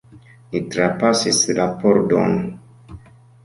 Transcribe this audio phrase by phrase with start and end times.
[0.55, 2.37] Ni trapasis la pordon.